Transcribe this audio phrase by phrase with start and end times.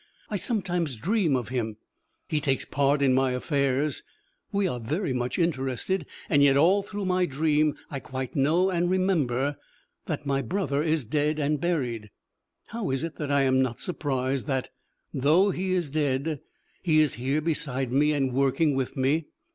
[0.31, 1.77] I sometimes dream of him;
[2.27, 4.01] he takes part in my affairs,
[4.51, 8.89] we are very much interested, and yet all through my dream I quite know and
[8.89, 9.57] remember
[10.07, 12.09] that my brother is dead and buried.
[12.69, 14.69] How is it that I am not surprised that,
[15.13, 16.39] though he is dead,
[16.81, 19.27] he is here beside me and working with me?